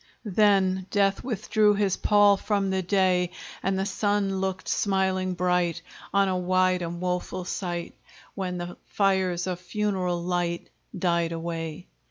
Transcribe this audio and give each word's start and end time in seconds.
Then 0.25 0.87
death 0.89 1.23
withdrew 1.23 1.75
his 1.75 1.95
pall 1.95 2.35
From 2.35 2.71
the 2.71 2.81
day; 2.81 3.29
And 3.61 3.77
the 3.77 3.85
sun 3.85 4.39
looked 4.41 4.67
smiling 4.67 5.35
bright 5.35 5.83
On 6.11 6.27
a 6.27 6.35
wide 6.35 6.81
and 6.81 6.99
woful 6.99 7.45
sight, 7.45 7.93
Where 8.33 8.51
the 8.51 8.77
fires 8.87 9.45
of 9.45 9.59
funeral 9.59 10.23
light 10.23 10.71
Died 10.97 11.33
away. 11.33 11.85